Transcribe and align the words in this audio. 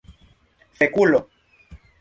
fekulo 0.77 1.19